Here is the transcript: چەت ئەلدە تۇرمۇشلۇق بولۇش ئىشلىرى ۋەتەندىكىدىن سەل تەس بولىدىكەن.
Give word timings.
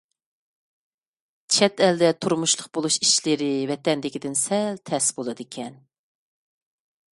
چەت 1.57 1.83
ئەلدە 1.87 2.09
تۇرمۇشلۇق 2.25 2.71
بولۇش 2.79 2.97
ئىشلىرى 3.07 3.51
ۋەتەندىكىدىن 3.73 4.37
سەل 4.47 4.83
تەس 4.91 5.13
بولىدىكەن. 5.19 5.81